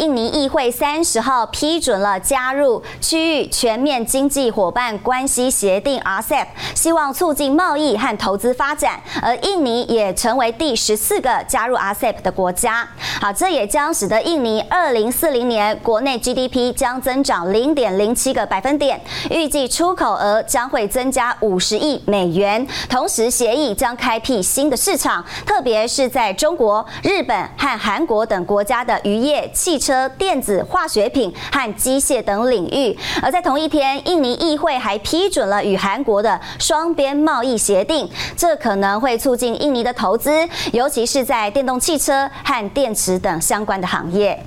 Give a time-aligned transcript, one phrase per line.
[0.00, 8.98] 印尼议会三十号批准了加入区域全面经济伙伴关系协定 （RCEP），希望促进贸易和投资发展。
[9.20, 12.88] 而印尼也成为第十四个加入 RCEP 的国家。
[13.20, 18.98] 好，这也将使得印尼二零四零年国内 GDP 将增长零点零七个百分点，
[19.30, 22.66] 预计出口额将会增加五十亿美元。
[22.88, 29.89] 同时，协议将开辟新的市场，特别是在中国、日本和韩国等国家的渔业、汽车。
[29.90, 32.96] 车、电子、化学品和机械等领域。
[33.20, 44.38] 而在同一天，印尼议会还批准了与韩国的双边贸易协定，这可能会促进印尼的投资，尤其是在电动汽车和电池等相关的行业。